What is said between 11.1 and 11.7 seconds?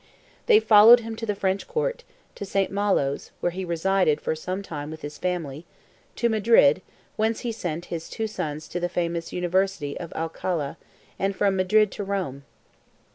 and from